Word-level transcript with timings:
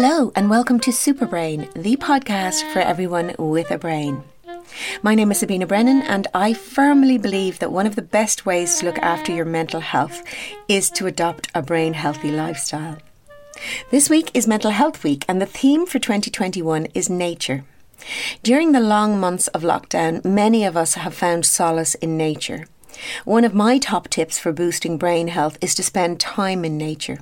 Hello, 0.00 0.30
and 0.36 0.48
welcome 0.48 0.78
to 0.78 0.92
Superbrain, 0.92 1.72
the 1.72 1.96
podcast 1.96 2.72
for 2.72 2.78
everyone 2.78 3.34
with 3.36 3.72
a 3.72 3.78
brain. 3.78 4.22
My 5.02 5.16
name 5.16 5.32
is 5.32 5.40
Sabina 5.40 5.66
Brennan, 5.66 6.02
and 6.02 6.28
I 6.32 6.52
firmly 6.52 7.18
believe 7.18 7.58
that 7.58 7.72
one 7.72 7.84
of 7.84 7.96
the 7.96 8.02
best 8.02 8.46
ways 8.46 8.78
to 8.78 8.86
look 8.86 8.98
after 8.98 9.32
your 9.32 9.44
mental 9.44 9.80
health 9.80 10.22
is 10.68 10.88
to 10.90 11.08
adopt 11.08 11.50
a 11.52 11.62
brain 11.62 11.94
healthy 11.94 12.30
lifestyle. 12.30 12.98
This 13.90 14.08
week 14.08 14.30
is 14.34 14.46
Mental 14.46 14.70
Health 14.70 15.02
Week, 15.02 15.24
and 15.26 15.42
the 15.42 15.46
theme 15.46 15.84
for 15.84 15.98
2021 15.98 16.86
is 16.94 17.10
nature. 17.10 17.64
During 18.44 18.70
the 18.70 18.78
long 18.78 19.18
months 19.18 19.48
of 19.48 19.62
lockdown, 19.62 20.24
many 20.24 20.64
of 20.64 20.76
us 20.76 20.94
have 20.94 21.12
found 21.12 21.44
solace 21.44 21.96
in 21.96 22.16
nature. 22.16 22.68
One 23.24 23.42
of 23.42 23.52
my 23.52 23.78
top 23.78 24.06
tips 24.10 24.38
for 24.38 24.52
boosting 24.52 24.96
brain 24.96 25.26
health 25.26 25.58
is 25.60 25.74
to 25.74 25.82
spend 25.82 26.20
time 26.20 26.64
in 26.64 26.78
nature. 26.78 27.18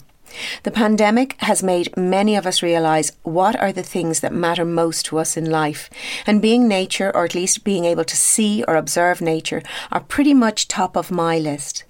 The 0.62 0.70
pandemic 0.70 1.36
has 1.38 1.62
made 1.62 1.96
many 1.96 2.36
of 2.36 2.46
us 2.46 2.62
realise 2.62 3.12
what 3.22 3.56
are 3.56 3.72
the 3.72 3.82
things 3.82 4.20
that 4.20 4.32
matter 4.32 4.64
most 4.64 5.06
to 5.06 5.18
us 5.18 5.36
in 5.36 5.50
life, 5.50 5.90
and 6.26 6.42
being 6.42 6.68
nature, 6.68 7.10
or 7.14 7.24
at 7.24 7.34
least 7.34 7.64
being 7.64 7.84
able 7.84 8.04
to 8.04 8.16
see 8.16 8.64
or 8.66 8.76
observe 8.76 9.20
nature, 9.20 9.62
are 9.90 10.00
pretty 10.00 10.34
much 10.34 10.68
top 10.68 10.96
of 10.96 11.10
my 11.10 11.38
list. 11.38 11.84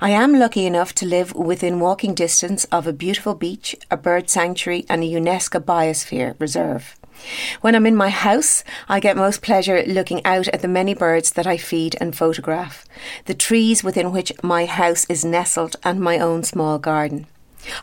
I 0.00 0.10
am 0.10 0.38
lucky 0.38 0.66
enough 0.66 0.94
to 0.96 1.06
live 1.06 1.34
within 1.34 1.80
walking 1.80 2.14
distance 2.14 2.64
of 2.66 2.86
a 2.86 2.92
beautiful 2.92 3.34
beach, 3.34 3.76
a 3.90 3.96
bird 3.96 4.28
sanctuary, 4.28 4.84
and 4.88 5.02
a 5.02 5.06
UNESCO 5.06 5.60
biosphere 5.60 6.34
reserve. 6.40 6.96
When 7.60 7.74
I'm 7.74 7.86
in 7.86 7.96
my 7.96 8.08
house, 8.08 8.64
I 8.88 8.98
get 8.98 9.16
most 9.16 9.42
pleasure 9.42 9.84
looking 9.86 10.24
out 10.24 10.48
at 10.48 10.62
the 10.62 10.68
many 10.68 10.94
birds 10.94 11.32
that 11.32 11.46
I 11.46 11.56
feed 11.56 11.96
and 12.00 12.16
photograph, 12.16 12.86
the 13.26 13.34
trees 13.34 13.84
within 13.84 14.10
which 14.10 14.32
my 14.42 14.64
house 14.64 15.06
is 15.08 15.24
nestled, 15.24 15.76
and 15.84 16.00
my 16.00 16.18
own 16.18 16.44
small 16.44 16.78
garden. 16.78 17.26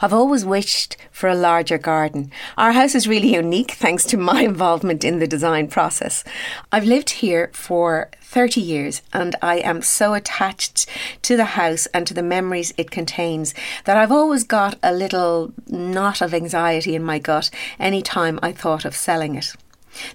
I've 0.02 0.14
always 0.14 0.46
wished 0.46 0.98
for 1.12 1.30
a 1.30 1.36
larger 1.36 1.78
garden. 1.78 2.32
Our 2.58 2.72
house 2.72 2.96
is 2.96 3.08
really 3.08 3.34
unique 3.34 3.72
thanks 3.84 4.04
to 4.06 4.18
my 4.18 4.42
involvement 4.42 5.04
in 5.04 5.20
the 5.20 5.28
design 5.28 5.68
process. 5.68 6.24
I've 6.72 6.86
lived 6.86 7.10
here 7.10 7.50
for 7.54 8.10
30 8.22 8.62
years 8.62 9.02
and 9.14 9.36
I 9.42 9.58
am 9.58 9.82
so 9.82 10.14
attached 10.14 10.88
to 11.24 11.38
the 11.38 11.46
house 11.46 11.88
and 11.88 12.06
to 12.08 12.14
the 12.14 12.24
memories 12.24 12.74
it 12.78 12.92
contains 12.92 13.54
that 13.86 13.98
I've 13.98 14.12
always 14.12 14.44
got 14.44 14.78
a 14.84 14.94
little 14.94 15.54
knot 15.68 16.22
of 16.22 16.34
anxiety 16.34 16.96
in 16.96 17.04
my 17.04 17.20
gut 17.20 17.50
any 17.80 18.02
time 18.02 18.40
I 18.42 18.52
thought 18.52 18.86
of 18.86 18.96
selling 18.96 19.36
it. 19.36 19.56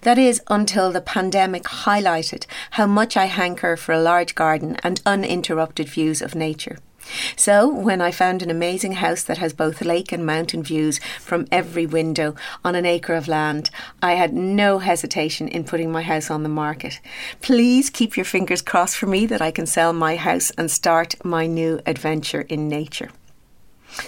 That 0.02 0.18
is 0.18 0.40
until 0.48 0.92
the 0.92 1.00
pandemic 1.00 1.64
highlighted 1.64 2.46
how 2.72 2.86
much 2.86 3.16
I 3.16 3.24
hanker 3.26 3.76
for 3.76 3.92
a 3.92 4.00
large 4.00 4.34
garden 4.34 4.76
and 4.82 5.00
uninterrupted 5.04 5.88
views 5.88 6.22
of 6.22 6.34
nature. 6.34 6.78
So, 7.36 7.68
when 7.68 8.00
I 8.00 8.10
found 8.10 8.42
an 8.42 8.50
amazing 8.50 8.92
house 8.92 9.22
that 9.24 9.38
has 9.38 9.52
both 9.52 9.82
lake 9.82 10.12
and 10.12 10.24
mountain 10.24 10.62
views 10.62 10.98
from 11.20 11.46
every 11.50 11.86
window 11.86 12.34
on 12.64 12.74
an 12.74 12.86
acre 12.86 13.14
of 13.14 13.28
land, 13.28 13.70
I 14.00 14.12
had 14.12 14.32
no 14.32 14.78
hesitation 14.78 15.48
in 15.48 15.64
putting 15.64 15.90
my 15.90 16.02
house 16.02 16.30
on 16.30 16.42
the 16.42 16.48
market. 16.48 17.00
Please 17.40 17.90
keep 17.90 18.16
your 18.16 18.24
fingers 18.24 18.62
crossed 18.62 18.96
for 18.96 19.06
me 19.06 19.26
that 19.26 19.42
I 19.42 19.50
can 19.50 19.66
sell 19.66 19.92
my 19.92 20.16
house 20.16 20.50
and 20.52 20.70
start 20.70 21.14
my 21.24 21.46
new 21.46 21.80
adventure 21.86 22.42
in 22.42 22.68
nature. 22.68 23.10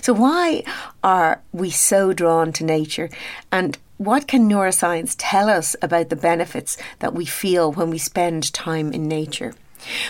So, 0.00 0.12
why 0.12 0.64
are 1.02 1.42
we 1.52 1.70
so 1.70 2.12
drawn 2.12 2.52
to 2.54 2.64
nature? 2.64 3.10
And 3.52 3.76
what 3.96 4.26
can 4.26 4.48
neuroscience 4.48 5.14
tell 5.18 5.48
us 5.48 5.76
about 5.82 6.08
the 6.08 6.16
benefits 6.16 6.76
that 6.98 7.14
we 7.14 7.26
feel 7.26 7.72
when 7.72 7.90
we 7.90 7.98
spend 7.98 8.52
time 8.52 8.92
in 8.92 9.06
nature? 9.06 9.54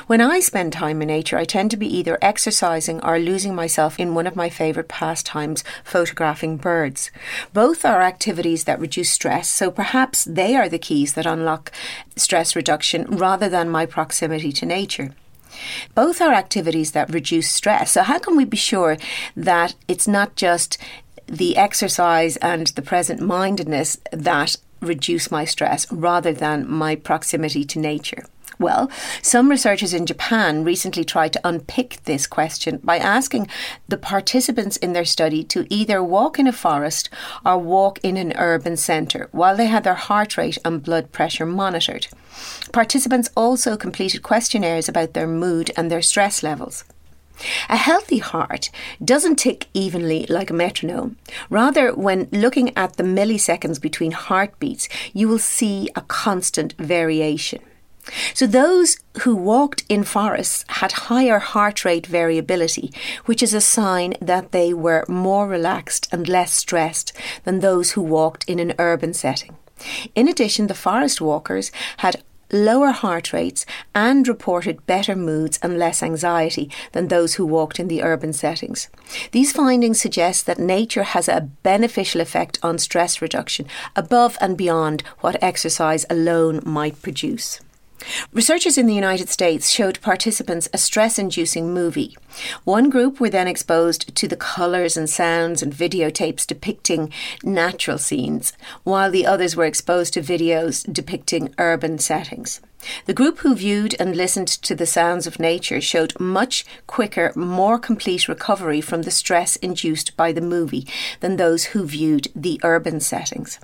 When 0.06 0.20
I 0.20 0.40
spend 0.40 0.72
time 0.72 1.02
in 1.02 1.08
nature, 1.08 1.36
I 1.36 1.44
tend 1.44 1.70
to 1.72 1.76
be 1.76 1.96
either 1.96 2.18
exercising 2.22 3.02
or 3.04 3.18
losing 3.18 3.54
myself 3.54 3.98
in 3.98 4.14
one 4.14 4.26
of 4.26 4.36
my 4.36 4.48
favourite 4.48 4.88
pastimes, 4.88 5.64
photographing 5.82 6.56
birds. 6.56 7.10
Both 7.52 7.84
are 7.84 8.02
activities 8.02 8.64
that 8.64 8.78
reduce 8.78 9.10
stress, 9.10 9.48
so 9.48 9.70
perhaps 9.70 10.24
they 10.24 10.56
are 10.56 10.68
the 10.68 10.78
keys 10.78 11.14
that 11.14 11.26
unlock 11.26 11.72
stress 12.16 12.54
reduction 12.54 13.04
rather 13.16 13.48
than 13.48 13.68
my 13.68 13.86
proximity 13.86 14.52
to 14.52 14.66
nature. 14.66 15.14
Both 15.94 16.20
are 16.20 16.34
activities 16.34 16.92
that 16.92 17.12
reduce 17.12 17.50
stress. 17.50 17.92
So, 17.92 18.02
how 18.02 18.18
can 18.18 18.36
we 18.36 18.44
be 18.44 18.56
sure 18.56 18.96
that 19.36 19.74
it's 19.88 20.08
not 20.08 20.36
just 20.36 20.78
the 21.26 21.56
exercise 21.56 22.36
and 22.38 22.66
the 22.68 22.82
present 22.82 23.20
mindedness 23.20 23.98
that 24.12 24.56
reduce 24.80 25.30
my 25.30 25.44
stress 25.44 25.90
rather 25.92 26.32
than 26.32 26.68
my 26.68 26.96
proximity 26.96 27.64
to 27.64 27.78
nature? 27.78 28.24
Well, 28.58 28.90
some 29.22 29.50
researchers 29.50 29.92
in 29.92 30.06
Japan 30.06 30.64
recently 30.64 31.04
tried 31.04 31.32
to 31.32 31.40
unpick 31.44 32.00
this 32.04 32.26
question 32.26 32.78
by 32.84 32.98
asking 32.98 33.48
the 33.88 33.96
participants 33.96 34.76
in 34.76 34.92
their 34.92 35.04
study 35.04 35.42
to 35.44 35.66
either 35.68 36.02
walk 36.02 36.38
in 36.38 36.46
a 36.46 36.52
forest 36.52 37.10
or 37.44 37.58
walk 37.58 37.98
in 38.02 38.16
an 38.16 38.32
urban 38.36 38.76
centre 38.76 39.28
while 39.32 39.56
they 39.56 39.66
had 39.66 39.84
their 39.84 39.94
heart 39.94 40.36
rate 40.36 40.58
and 40.64 40.82
blood 40.82 41.12
pressure 41.12 41.46
monitored. 41.46 42.06
Participants 42.72 43.30
also 43.36 43.76
completed 43.76 44.22
questionnaires 44.22 44.88
about 44.88 45.14
their 45.14 45.26
mood 45.26 45.70
and 45.76 45.90
their 45.90 46.02
stress 46.02 46.42
levels. 46.42 46.84
A 47.68 47.76
healthy 47.76 48.18
heart 48.18 48.70
doesn't 49.04 49.36
tick 49.36 49.66
evenly 49.74 50.24
like 50.28 50.50
a 50.50 50.54
metronome. 50.54 51.16
Rather, 51.50 51.92
when 51.92 52.28
looking 52.30 52.76
at 52.76 52.96
the 52.96 53.02
milliseconds 53.02 53.80
between 53.80 54.12
heartbeats, 54.12 54.88
you 55.12 55.28
will 55.28 55.40
see 55.40 55.88
a 55.96 56.00
constant 56.02 56.74
variation. 56.78 57.60
So 58.34 58.46
those 58.46 58.98
who 59.22 59.34
walked 59.34 59.84
in 59.88 60.04
forests 60.04 60.64
had 60.68 60.92
higher 60.92 61.38
heart 61.38 61.84
rate 61.84 62.06
variability, 62.06 62.92
which 63.24 63.42
is 63.42 63.54
a 63.54 63.60
sign 63.60 64.14
that 64.20 64.52
they 64.52 64.74
were 64.74 65.04
more 65.08 65.48
relaxed 65.48 66.08
and 66.12 66.28
less 66.28 66.54
stressed 66.54 67.12
than 67.44 67.60
those 67.60 67.92
who 67.92 68.02
walked 68.02 68.44
in 68.48 68.58
an 68.58 68.74
urban 68.78 69.14
setting. 69.14 69.56
In 70.14 70.28
addition, 70.28 70.66
the 70.66 70.74
forest 70.74 71.20
walkers 71.20 71.70
had 71.98 72.22
lower 72.52 72.92
heart 72.92 73.32
rates 73.32 73.66
and 73.94 74.28
reported 74.28 74.86
better 74.86 75.16
moods 75.16 75.58
and 75.62 75.78
less 75.78 76.02
anxiety 76.02 76.70
than 76.92 77.08
those 77.08 77.34
who 77.34 77.44
walked 77.44 77.80
in 77.80 77.88
the 77.88 78.02
urban 78.02 78.32
settings. 78.32 78.88
These 79.32 79.52
findings 79.52 80.00
suggest 80.00 80.46
that 80.46 80.58
nature 80.58 81.02
has 81.02 81.28
a 81.28 81.48
beneficial 81.62 82.20
effect 82.20 82.58
on 82.62 82.78
stress 82.78 83.20
reduction 83.20 83.66
above 83.96 84.38
and 84.40 84.56
beyond 84.56 85.02
what 85.20 85.42
exercise 85.42 86.06
alone 86.08 86.60
might 86.64 87.00
produce. 87.02 87.60
Researchers 88.32 88.76
in 88.76 88.86
the 88.86 88.94
United 88.94 89.28
States 89.28 89.70
showed 89.70 90.00
participants 90.00 90.68
a 90.72 90.78
stress 90.78 91.18
inducing 91.18 91.72
movie. 91.72 92.16
One 92.64 92.90
group 92.90 93.20
were 93.20 93.30
then 93.30 93.48
exposed 93.48 94.14
to 94.14 94.28
the 94.28 94.36
colours 94.36 94.96
and 94.96 95.08
sounds 95.08 95.62
and 95.62 95.72
videotapes 95.72 96.46
depicting 96.46 97.12
natural 97.42 97.98
scenes, 97.98 98.52
while 98.82 99.10
the 99.10 99.26
others 99.26 99.56
were 99.56 99.64
exposed 99.64 100.14
to 100.14 100.20
videos 100.20 100.90
depicting 100.92 101.54
urban 101.58 101.98
settings. 101.98 102.60
The 103.06 103.14
group 103.14 103.38
who 103.38 103.54
viewed 103.54 103.94
and 103.98 104.14
listened 104.14 104.48
to 104.48 104.74
the 104.74 104.86
sounds 104.86 105.26
of 105.26 105.40
nature 105.40 105.80
showed 105.80 106.18
much 106.20 106.66
quicker, 106.86 107.32
more 107.34 107.78
complete 107.78 108.28
recovery 108.28 108.80
from 108.80 109.02
the 109.02 109.10
stress 109.10 109.56
induced 109.56 110.16
by 110.16 110.32
the 110.32 110.40
movie 110.40 110.86
than 111.20 111.36
those 111.36 111.66
who 111.66 111.86
viewed 111.86 112.28
the 112.34 112.60
urban 112.62 113.00
settings. 113.00 113.58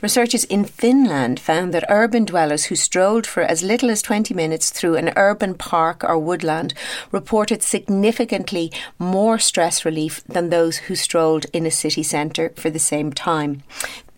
Researchers 0.00 0.44
in 0.44 0.64
Finland 0.64 1.40
found 1.40 1.72
that 1.72 1.84
urban 1.88 2.24
dwellers 2.24 2.64
who 2.64 2.76
strolled 2.76 3.26
for 3.26 3.42
as 3.42 3.62
little 3.62 3.90
as 3.90 4.02
20 4.02 4.34
minutes 4.34 4.70
through 4.70 4.96
an 4.96 5.12
urban 5.16 5.54
park 5.54 6.04
or 6.04 6.18
woodland 6.18 6.74
reported 7.10 7.62
significantly 7.62 8.70
more 8.98 9.38
stress 9.38 9.84
relief 9.84 10.22
than 10.24 10.50
those 10.50 10.78
who 10.78 10.94
strolled 10.94 11.46
in 11.52 11.66
a 11.66 11.70
city 11.70 12.02
centre 12.02 12.52
for 12.56 12.70
the 12.70 12.78
same 12.78 13.12
time. 13.12 13.62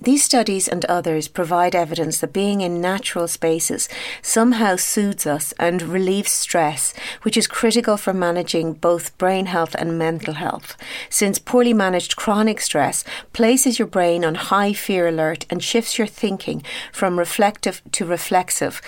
These 0.04 0.22
studies 0.22 0.68
and 0.68 0.84
others 0.84 1.28
provide 1.28 1.74
evidence 1.74 2.20
that 2.20 2.34
being 2.34 2.60
in 2.60 2.78
natural 2.78 3.26
spaces 3.26 3.88
somehow 4.20 4.76
soothes 4.76 5.26
us 5.26 5.54
and 5.58 5.80
relieves 5.80 6.30
stress, 6.30 6.92
which 7.22 7.38
is 7.38 7.46
critical 7.46 7.96
for 7.96 8.12
managing 8.12 8.74
both 8.74 9.16
brain 9.16 9.46
health 9.46 9.74
and 9.78 9.98
mental 9.98 10.34
health, 10.34 10.76
since 11.08 11.38
poorly 11.38 11.72
managed 11.72 12.16
chronic 12.16 12.60
stress 12.60 13.02
places 13.32 13.78
your 13.78 13.88
brain 13.88 14.26
on 14.26 14.34
high 14.34 14.74
fear 14.74 15.08
alert 15.08 15.46
and 15.48 15.64
shifts 15.64 15.96
your 15.96 16.06
thinking 16.06 16.62
from 16.92 17.18
reflective 17.18 17.80
to 17.92 18.04
reflexive, 18.04 18.82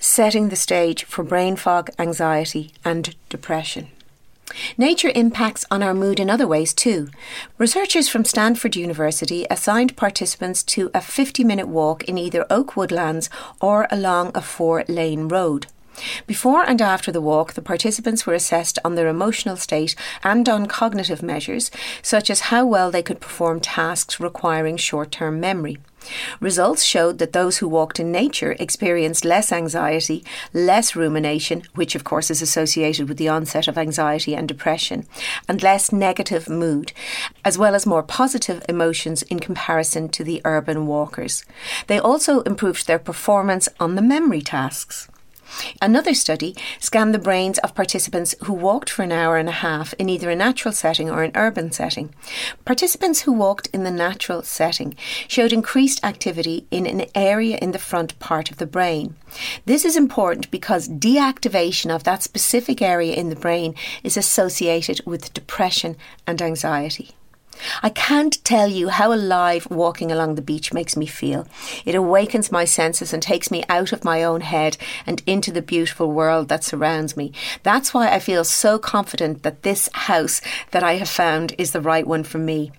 setting 0.00 0.48
the 0.48 0.56
stage 0.56 1.04
for 1.04 1.22
brain 1.22 1.54
fog, 1.54 1.88
anxiety, 2.00 2.72
and 2.84 3.14
depression. 3.28 3.86
Nature 4.76 5.12
impacts 5.14 5.64
on 5.70 5.82
our 5.82 5.94
mood 5.94 6.18
in 6.20 6.30
other 6.30 6.46
ways 6.46 6.72
too. 6.72 7.08
Researchers 7.58 8.08
from 8.08 8.24
Stanford 8.24 8.76
University 8.76 9.46
assigned 9.50 9.96
participants 9.96 10.62
to 10.64 10.90
a 10.94 11.00
50 11.00 11.44
minute 11.44 11.68
walk 11.68 12.04
in 12.04 12.18
either 12.18 12.46
oak 12.50 12.76
woodlands 12.76 13.28
or 13.60 13.86
along 13.90 14.32
a 14.34 14.40
four 14.40 14.84
lane 14.88 15.28
road. 15.28 15.66
Before 16.26 16.62
and 16.62 16.80
after 16.80 17.10
the 17.10 17.20
walk, 17.20 17.54
the 17.54 17.62
participants 17.62 18.26
were 18.26 18.34
assessed 18.34 18.78
on 18.84 18.94
their 18.94 19.08
emotional 19.08 19.56
state 19.56 19.94
and 20.22 20.48
on 20.48 20.66
cognitive 20.66 21.22
measures, 21.22 21.70
such 22.02 22.30
as 22.30 22.48
how 22.52 22.66
well 22.66 22.90
they 22.90 23.02
could 23.02 23.20
perform 23.20 23.60
tasks 23.60 24.20
requiring 24.20 24.76
short 24.76 25.10
term 25.10 25.40
memory. 25.40 25.78
Results 26.40 26.84
showed 26.84 27.18
that 27.18 27.32
those 27.32 27.58
who 27.58 27.68
walked 27.68 28.00
in 28.00 28.12
nature 28.12 28.56
experienced 28.58 29.24
less 29.24 29.52
anxiety, 29.52 30.24
less 30.52 30.94
rumination, 30.94 31.62
which 31.74 31.94
of 31.94 32.04
course 32.04 32.30
is 32.30 32.40
associated 32.40 33.08
with 33.08 33.18
the 33.18 33.28
onset 33.28 33.68
of 33.68 33.76
anxiety 33.76 34.34
and 34.34 34.48
depression, 34.48 35.06
and 35.48 35.62
less 35.62 35.92
negative 35.92 36.48
mood, 36.48 36.92
as 37.44 37.58
well 37.58 37.74
as 37.74 37.86
more 37.86 38.02
positive 38.02 38.64
emotions 38.68 39.22
in 39.22 39.40
comparison 39.40 40.08
to 40.08 40.24
the 40.24 40.40
urban 40.44 40.86
walkers. 40.86 41.44
They 41.88 41.98
also 41.98 42.40
improved 42.42 42.86
their 42.86 42.98
performance 42.98 43.68
on 43.80 43.94
the 43.94 44.02
memory 44.02 44.42
tasks. 44.42 45.08
Another 45.80 46.14
study 46.14 46.54
scanned 46.80 47.14
the 47.14 47.18
brains 47.18 47.58
of 47.58 47.74
participants 47.74 48.34
who 48.44 48.52
walked 48.52 48.90
for 48.90 49.02
an 49.02 49.12
hour 49.12 49.36
and 49.36 49.48
a 49.48 49.52
half 49.52 49.94
in 49.94 50.08
either 50.08 50.30
a 50.30 50.36
natural 50.36 50.72
setting 50.72 51.10
or 51.10 51.22
an 51.22 51.32
urban 51.34 51.72
setting. 51.72 52.14
Participants 52.64 53.20
who 53.20 53.32
walked 53.32 53.68
in 53.68 53.84
the 53.84 53.90
natural 53.90 54.42
setting 54.42 54.96
showed 55.26 55.52
increased 55.52 56.04
activity 56.04 56.66
in 56.70 56.86
an 56.86 57.06
area 57.14 57.58
in 57.58 57.72
the 57.72 57.78
front 57.78 58.18
part 58.18 58.50
of 58.50 58.58
the 58.58 58.66
brain. 58.66 59.16
This 59.64 59.84
is 59.84 59.96
important 59.96 60.50
because 60.50 60.88
deactivation 60.88 61.94
of 61.94 62.04
that 62.04 62.22
specific 62.22 62.82
area 62.82 63.14
in 63.14 63.28
the 63.28 63.36
brain 63.36 63.74
is 64.02 64.16
associated 64.16 65.00
with 65.04 65.34
depression 65.34 65.96
and 66.26 66.40
anxiety. 66.40 67.10
I 67.82 67.90
can't 67.90 68.42
tell 68.44 68.68
you 68.68 68.88
how 68.88 69.12
alive 69.12 69.66
walking 69.70 70.10
along 70.12 70.34
the 70.34 70.42
beach 70.42 70.72
makes 70.72 70.96
me 70.96 71.06
feel. 71.06 71.46
It 71.84 71.94
awakens 71.94 72.52
my 72.52 72.64
senses 72.64 73.12
and 73.12 73.22
takes 73.22 73.50
me 73.50 73.64
out 73.68 73.92
of 73.92 74.04
my 74.04 74.22
own 74.22 74.40
head 74.40 74.76
and 75.06 75.22
into 75.26 75.50
the 75.50 75.62
beautiful 75.62 76.10
world 76.10 76.48
that 76.48 76.64
surrounds 76.64 77.16
me. 77.16 77.32
That's 77.62 77.92
why 77.92 78.12
I 78.12 78.18
feel 78.18 78.44
so 78.44 78.78
confident 78.78 79.42
that 79.42 79.62
this 79.62 79.88
house 79.92 80.40
that 80.70 80.82
I 80.82 80.94
have 80.94 81.08
found 81.08 81.54
is 81.58 81.72
the 81.72 81.80
right 81.80 82.06
one 82.06 82.24
for 82.24 82.38
me. 82.38 82.72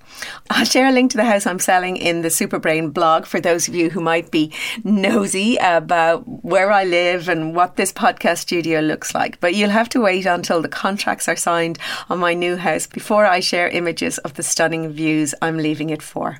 I'll 0.50 0.66
share 0.66 0.88
a 0.88 0.92
link 0.92 1.12
to 1.12 1.18
the 1.18 1.26
house 1.26 1.46
I'm 1.46 1.60
selling 1.60 1.98
in 1.98 2.22
the 2.22 2.30
Superbrain 2.30 2.94
blog 2.94 3.26
for 3.26 3.40
those 3.40 3.68
of 3.68 3.76
you 3.76 3.90
who 3.90 4.02
might 4.02 4.32
be 4.32 4.52
nosy 4.84 5.58
about 5.58 6.28
where 6.44 6.72
I 6.72 6.84
live 6.84 7.30
and 7.30 7.56
what 7.56 7.76
this 7.76 7.94
podcast 7.94 8.40
studio 8.40 8.80
looks 8.80 9.14
like. 9.14 9.40
But 9.40 9.56
you'll 9.56 9.70
have 9.70 9.90
to 9.90 10.02
wait 10.02 10.26
until 10.26 10.62
the 10.62 10.68
contracts 10.68 11.28
are 11.28 11.36
signed 11.36 11.80
on 12.10 12.20
my 12.20 12.34
new 12.34 12.58
house 12.58 12.88
before 12.88 13.26
I 13.26 13.40
share 13.40 13.70
images 13.70 14.18
of 14.20 14.34
the 14.34 14.44
stunning 14.44 14.90
views 14.90 15.34
I'm 15.42 15.58
leaving 15.58 15.90
it 15.90 16.02
for. 16.02 16.40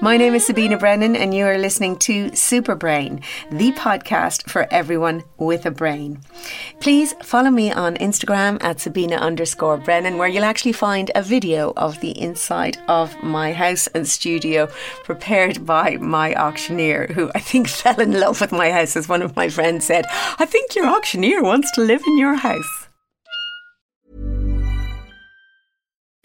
My 0.00 0.16
name 0.16 0.34
is 0.34 0.46
Sabina 0.46 0.78
Brennan, 0.78 1.16
and 1.16 1.34
you 1.34 1.44
are 1.44 1.58
listening 1.58 1.96
to 1.98 2.30
Superbrain, 2.30 3.22
the 3.50 3.72
podcast 3.72 4.48
for 4.48 4.68
everyone 4.70 5.24
with 5.38 5.66
a 5.66 5.70
brain. 5.72 6.20
Please 6.80 7.14
follow 7.22 7.50
me 7.50 7.72
on 7.72 7.96
Instagram 7.96 8.62
at 8.62 8.80
Sabina 8.80 9.16
underscore 9.16 9.76
Brennan, 9.76 10.18
where 10.18 10.28
you'll 10.28 10.44
actually 10.44 10.72
find 10.72 11.10
a 11.14 11.22
video 11.22 11.72
of 11.76 12.00
the 12.00 12.18
inside 12.20 12.78
of 12.86 13.05
my 13.22 13.52
house 13.52 13.86
and 13.88 14.06
studio 14.06 14.68
prepared 15.04 15.66
by 15.66 15.96
my 15.96 16.34
auctioneer, 16.34 17.08
who 17.08 17.30
I 17.34 17.40
think 17.40 17.68
fell 17.80 18.00
in 18.00 18.18
love 18.18 18.40
with 18.40 18.52
my 18.52 18.70
house, 18.70 18.96
as 18.96 19.08
one 19.08 19.22
of 19.22 19.36
my 19.36 19.48
friends 19.48 19.86
said. 19.86 20.06
I 20.38 20.46
think 20.46 20.74
your 20.74 20.86
auctioneer 20.86 21.42
wants 21.42 21.70
to 21.72 21.82
live 21.82 22.02
in 22.06 22.18
your 22.18 22.34
house. 22.34 22.88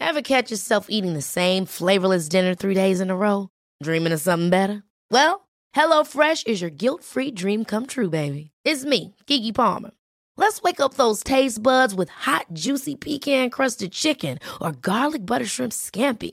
Ever 0.00 0.20
catch 0.22 0.50
yourself 0.50 0.86
eating 0.88 1.14
the 1.14 1.22
same 1.22 1.64
flavorless 1.64 2.28
dinner 2.28 2.54
three 2.54 2.74
days 2.74 3.00
in 3.00 3.08
a 3.08 3.16
row? 3.16 3.48
Dreaming 3.82 4.12
of 4.12 4.20
something 4.20 4.50
better? 4.50 4.82
Well, 5.10 5.48
HelloFresh 5.74 6.46
is 6.46 6.60
your 6.60 6.70
guilt 6.70 7.02
free 7.02 7.30
dream 7.30 7.64
come 7.64 7.86
true, 7.86 8.10
baby. 8.10 8.50
It's 8.64 8.84
me, 8.84 9.14
Keke 9.26 9.54
Palmer. 9.54 9.92
Let's 10.36 10.60
wake 10.62 10.80
up 10.80 10.94
those 10.94 11.22
taste 11.22 11.62
buds 11.62 11.94
with 11.94 12.08
hot, 12.08 12.46
juicy 12.52 12.96
pecan 12.96 13.48
crusted 13.50 13.92
chicken 13.92 14.38
or 14.60 14.72
garlic 14.72 15.24
butter 15.24 15.46
shrimp 15.46 15.72
scampi. 15.72 16.32